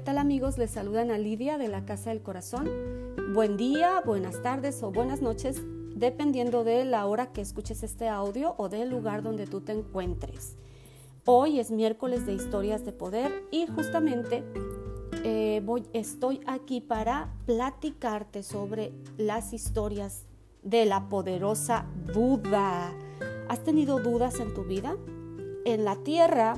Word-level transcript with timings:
tal 0.00 0.18
amigos? 0.18 0.58
Les 0.58 0.72
saludan 0.72 1.10
a 1.10 1.16
Lidia 1.16 1.58
de 1.58 1.68
la 1.68 1.84
Casa 1.84 2.10
del 2.10 2.20
Corazón. 2.20 2.68
Buen 3.32 3.56
día, 3.56 4.02
buenas 4.04 4.42
tardes 4.42 4.82
o 4.82 4.90
buenas 4.90 5.22
noches, 5.22 5.62
dependiendo 5.94 6.64
de 6.64 6.84
la 6.84 7.06
hora 7.06 7.32
que 7.32 7.40
escuches 7.40 7.82
este 7.82 8.08
audio 8.08 8.54
o 8.58 8.68
del 8.68 8.90
lugar 8.90 9.22
donde 9.22 9.46
tú 9.46 9.60
te 9.60 9.72
encuentres. 9.72 10.56
Hoy 11.24 11.60
es 11.60 11.70
miércoles 11.70 12.26
de 12.26 12.34
historias 12.34 12.84
de 12.84 12.92
poder 12.92 13.44
y 13.50 13.66
justamente 13.68 14.44
eh, 15.24 15.62
voy, 15.64 15.84
estoy 15.92 16.40
aquí 16.46 16.80
para 16.80 17.32
platicarte 17.46 18.42
sobre 18.42 18.92
las 19.16 19.52
historias 19.52 20.24
de 20.62 20.84
la 20.84 21.08
poderosa 21.08 21.86
duda. 22.12 22.92
¿Has 23.48 23.62
tenido 23.62 24.00
dudas 24.00 24.40
en 24.40 24.52
tu 24.52 24.64
vida? 24.64 24.96
En 25.64 25.84
la 25.84 25.96
tierra, 25.96 26.54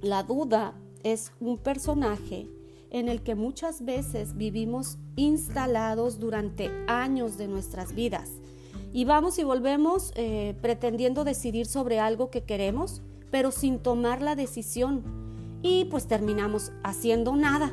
la 0.00 0.22
duda 0.22 0.74
es 1.12 1.32
un 1.38 1.56
personaje 1.56 2.48
en 2.90 3.08
el 3.08 3.22
que 3.22 3.36
muchas 3.36 3.84
veces 3.84 4.36
vivimos 4.36 4.98
instalados 5.14 6.18
durante 6.18 6.68
años 6.88 7.38
de 7.38 7.46
nuestras 7.46 7.94
vidas. 7.94 8.28
Y 8.92 9.04
vamos 9.04 9.38
y 9.38 9.44
volvemos 9.44 10.12
eh, 10.16 10.56
pretendiendo 10.62 11.22
decidir 11.22 11.66
sobre 11.66 12.00
algo 12.00 12.30
que 12.30 12.42
queremos, 12.42 13.02
pero 13.30 13.52
sin 13.52 13.78
tomar 13.78 14.20
la 14.20 14.34
decisión. 14.34 15.04
Y 15.62 15.84
pues 15.86 16.08
terminamos 16.08 16.72
haciendo 16.82 17.36
nada 17.36 17.72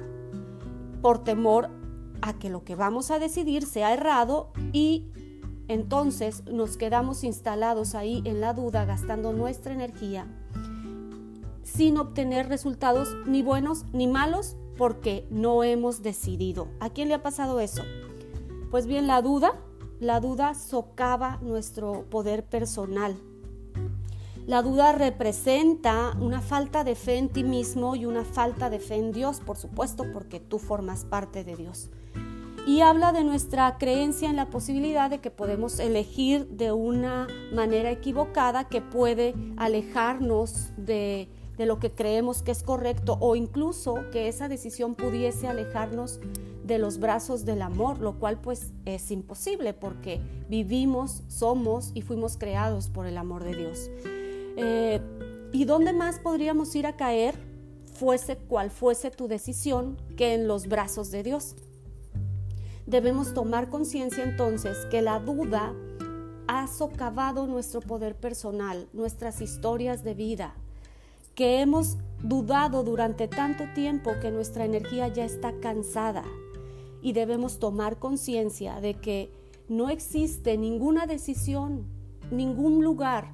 por 1.02 1.24
temor 1.24 1.72
a 2.22 2.38
que 2.38 2.52
lo 2.52 2.64
que 2.64 2.76
vamos 2.76 3.10
a 3.10 3.18
decidir 3.18 3.66
sea 3.66 3.94
errado 3.94 4.52
y 4.74 5.08
entonces 5.68 6.44
nos 6.46 6.78
quedamos 6.78 7.24
instalados 7.24 7.96
ahí 7.96 8.22
en 8.26 8.42
la 8.42 8.54
duda 8.54 8.86
gastando 8.86 9.34
nuestra 9.34 9.74
energía 9.74 10.28
sin 11.76 11.98
obtener 11.98 12.50
resultados 12.50 13.16
ni 13.26 13.42
buenos 13.42 13.86
ni 13.94 14.08
malos 14.08 14.56
porque 14.78 15.26
no 15.30 15.64
hemos 15.64 16.02
decidido. 16.02 16.68
¿A 16.80 16.90
quién 16.90 17.08
le 17.08 17.16
ha 17.16 17.24
pasado 17.24 17.60
eso? 17.60 17.84
Pues 18.72 18.86
bien, 18.86 19.08
la 19.08 19.22
duda, 19.22 19.54
la 20.00 20.20
duda 20.20 20.54
socava 20.54 21.40
nuestro 21.42 22.06
poder 22.10 22.46
personal. 22.46 23.16
La 24.46 24.62
duda 24.62 24.92
representa 24.92 26.18
una 26.20 26.42
falta 26.42 26.84
de 26.84 26.96
fe 26.96 27.18
en 27.18 27.30
ti 27.30 27.44
mismo 27.44 27.96
y 27.96 28.06
una 28.06 28.26
falta 28.26 28.70
de 28.70 28.80
fe 28.80 28.96
en 28.96 29.12
Dios, 29.12 29.40
por 29.40 29.58
supuesto, 29.58 30.06
porque 30.12 30.40
tú 30.40 30.60
formas 30.60 31.06
parte 31.06 31.44
de 31.44 31.56
Dios. 31.56 31.90
Y 32.68 32.82
habla 32.82 33.14
de 33.14 33.24
nuestra 33.24 33.78
creencia 33.78 34.30
en 34.30 34.36
la 34.36 34.50
posibilidad 34.50 35.10
de 35.10 35.20
que 35.20 35.32
podemos 35.32 35.80
elegir 35.80 36.48
de 36.48 36.72
una 36.72 37.28
manera 37.54 37.92
equivocada 37.92 38.66
que 38.66 38.82
puede 38.82 39.34
alejarnos 39.58 40.72
de 40.78 41.30
de 41.58 41.66
lo 41.66 41.80
que 41.80 41.92
creemos 41.92 42.42
que 42.42 42.52
es 42.52 42.64
correcto 42.64 43.18
o 43.20 43.36
incluso 43.36 43.96
que 44.12 44.28
esa 44.28 44.48
decisión 44.48 44.96
pudiese 44.96 45.48
alejarnos 45.48 46.20
de 46.64 46.78
los 46.78 46.98
brazos 47.00 47.46
del 47.46 47.62
amor, 47.62 48.00
lo 48.00 48.20
cual 48.20 48.40
pues 48.40 48.72
es 48.86 49.12
imposible 49.12 49.74
porque 49.74 50.22
vivimos, 50.50 51.24
somos 51.28 51.92
y 51.94 52.02
fuimos 52.02 52.38
creados 52.38 52.90
por 52.90 53.06
el 53.06 53.18
amor 53.18 53.44
de 53.44 53.56
Dios. 53.56 53.92
Eh, 54.58 55.02
¿Y 55.52 55.66
dónde 55.66 55.94
más 55.94 56.20
podríamos 56.20 56.76
ir 56.76 56.88
a 56.88 56.96
caer, 56.96 57.36
fuese 57.94 58.38
cual 58.38 58.72
fuese 58.72 59.12
tu 59.12 59.28
decisión, 59.28 59.98
que 60.18 60.34
en 60.34 60.48
los 60.48 60.68
brazos 60.68 61.12
de 61.12 61.22
Dios? 61.22 61.56
Debemos 62.86 63.34
tomar 63.34 63.70
conciencia 63.70 64.24
entonces 64.24 64.78
que 64.90 65.02
la 65.02 65.20
duda 65.20 65.74
ha 66.48 66.68
socavado 66.68 67.48
nuestro 67.48 67.82
poder 67.82 68.16
personal, 68.16 68.90
nuestras 68.94 69.42
historias 69.42 70.04
de 70.04 70.14
vida, 70.14 70.56
que 71.36 71.62
hemos 71.62 71.98
dudado 72.22 72.84
durante 72.84 73.28
tanto 73.28 73.66
tiempo 73.74 74.12
que 74.22 74.32
nuestra 74.32 74.66
energía 74.66 75.08
ya 75.08 75.26
está 75.26 75.54
cansada 75.60 76.24
y 77.02 77.14
debemos 77.14 77.60
tomar 77.60 78.00
conciencia 78.00 78.80
de 78.80 78.94
que 78.94 79.32
no 79.68 79.90
existe 79.90 80.58
ninguna 80.58 81.06
decisión, 81.06 81.86
ningún 82.32 82.84
lugar, 82.84 83.34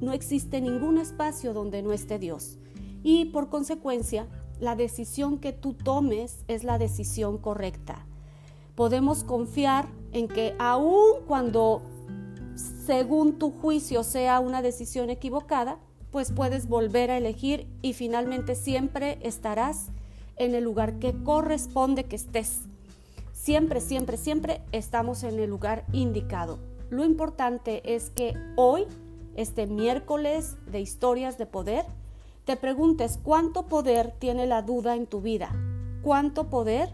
no 0.00 0.12
existe 0.12 0.60
ningún 0.60 0.98
espacio 0.98 1.52
donde 1.52 1.82
no 1.82 1.92
esté 1.92 2.18
Dios. 2.18 2.58
Y 3.02 3.26
por 3.26 3.48
consecuencia, 3.48 4.28
la 4.60 4.76
decisión 4.76 5.38
que 5.38 5.52
tú 5.52 5.72
tomes 5.72 6.44
es 6.48 6.64
la 6.64 6.78
decisión 6.78 7.38
correcta. 7.38 8.06
Podemos 8.74 9.24
confiar 9.24 9.88
en 10.12 10.28
que 10.28 10.54
aun 10.58 11.22
cuando 11.26 11.82
según 12.54 13.38
tu 13.38 13.50
juicio 13.50 14.04
sea 14.04 14.40
una 14.40 14.62
decisión 14.62 15.10
equivocada, 15.10 15.78
pues 16.10 16.32
puedes 16.32 16.68
volver 16.68 17.10
a 17.10 17.18
elegir 17.18 17.66
y 17.82 17.92
finalmente 17.92 18.54
siempre 18.54 19.18
estarás 19.22 19.88
en 20.36 20.54
el 20.54 20.64
lugar 20.64 20.98
que 20.98 21.14
corresponde 21.24 22.04
que 22.04 22.16
estés. 22.16 22.60
Siempre, 23.32 23.80
siempre, 23.80 24.16
siempre 24.16 24.62
estamos 24.72 25.22
en 25.22 25.38
el 25.38 25.50
lugar 25.50 25.84
indicado. 25.92 26.58
Lo 26.90 27.04
importante 27.04 27.82
es 27.94 28.10
que 28.10 28.34
hoy, 28.56 28.84
este 29.36 29.66
miércoles 29.66 30.56
de 30.70 30.80
historias 30.80 31.38
de 31.38 31.46
poder, 31.46 31.84
te 32.44 32.56
preguntes 32.56 33.18
cuánto 33.22 33.66
poder 33.66 34.12
tiene 34.18 34.46
la 34.46 34.62
duda 34.62 34.96
en 34.96 35.06
tu 35.06 35.20
vida, 35.20 35.50
cuánto 36.02 36.48
poder 36.48 36.88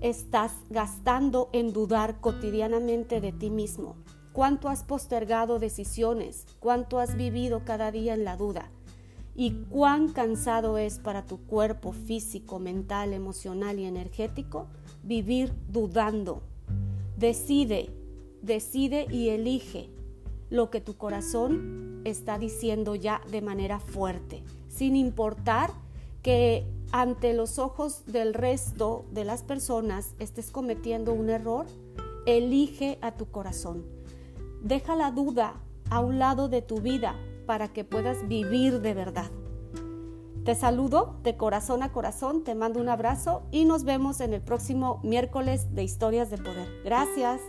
estás 0.00 0.52
gastando 0.70 1.48
en 1.52 1.72
dudar 1.72 2.20
cotidianamente 2.20 3.20
de 3.20 3.32
ti 3.32 3.50
mismo 3.50 3.96
cuánto 4.36 4.68
has 4.68 4.82
postergado 4.82 5.58
decisiones, 5.58 6.44
cuánto 6.60 6.98
has 6.98 7.16
vivido 7.16 7.64
cada 7.64 7.90
día 7.90 8.12
en 8.12 8.24
la 8.24 8.36
duda 8.36 8.70
y 9.34 9.52
cuán 9.70 10.12
cansado 10.12 10.76
es 10.76 10.98
para 10.98 11.24
tu 11.24 11.38
cuerpo 11.38 11.92
físico, 11.92 12.58
mental, 12.58 13.14
emocional 13.14 13.78
y 13.78 13.86
energético 13.86 14.66
vivir 15.02 15.54
dudando. 15.72 16.42
Decide, 17.16 17.88
decide 18.42 19.06
y 19.10 19.30
elige 19.30 19.88
lo 20.50 20.68
que 20.68 20.82
tu 20.82 20.98
corazón 20.98 22.02
está 22.04 22.38
diciendo 22.38 22.94
ya 22.94 23.22
de 23.30 23.40
manera 23.40 23.80
fuerte, 23.80 24.42
sin 24.68 24.96
importar 24.96 25.70
que 26.20 26.66
ante 26.92 27.32
los 27.32 27.58
ojos 27.58 28.04
del 28.04 28.34
resto 28.34 29.06
de 29.12 29.24
las 29.24 29.42
personas 29.42 30.14
estés 30.18 30.50
cometiendo 30.50 31.14
un 31.14 31.30
error, 31.30 31.64
elige 32.26 32.98
a 33.00 33.12
tu 33.12 33.30
corazón. 33.30 33.95
Deja 34.66 34.96
la 34.96 35.12
duda 35.12 35.54
a 35.90 36.00
un 36.00 36.18
lado 36.18 36.48
de 36.48 36.60
tu 36.60 36.80
vida 36.80 37.14
para 37.46 37.68
que 37.68 37.84
puedas 37.84 38.26
vivir 38.26 38.80
de 38.80 38.94
verdad. 38.94 39.30
Te 40.44 40.56
saludo 40.56 41.20
de 41.22 41.36
corazón 41.36 41.84
a 41.84 41.92
corazón, 41.92 42.42
te 42.42 42.56
mando 42.56 42.80
un 42.80 42.88
abrazo 42.88 43.44
y 43.52 43.64
nos 43.64 43.84
vemos 43.84 44.20
en 44.20 44.34
el 44.34 44.40
próximo 44.40 44.98
miércoles 45.04 45.72
de 45.72 45.84
Historias 45.84 46.30
de 46.30 46.38
Poder. 46.38 46.66
Gracias. 46.84 47.40